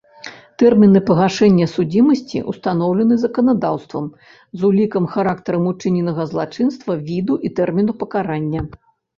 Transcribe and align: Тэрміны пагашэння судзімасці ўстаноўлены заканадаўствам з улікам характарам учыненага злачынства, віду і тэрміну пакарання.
Тэрміны 0.61 0.99
пагашэння 1.09 1.67
судзімасці 1.73 2.37
ўстаноўлены 2.53 3.15
заканадаўствам 3.25 4.05
з 4.61 4.67
улікам 4.71 5.05
характарам 5.17 5.63
учыненага 5.73 6.23
злачынства, 6.33 6.91
віду 7.11 7.35
і 7.49 7.57
тэрміну 7.61 7.93
пакарання. 8.05 8.61